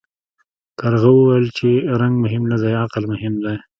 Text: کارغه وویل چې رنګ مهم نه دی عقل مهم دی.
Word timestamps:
کارغه 0.79 1.09
وویل 1.13 1.47
چې 1.57 1.69
رنګ 2.01 2.15
مهم 2.23 2.43
نه 2.51 2.57
دی 2.61 2.71
عقل 2.83 3.03
مهم 3.13 3.33
دی. 3.43 3.55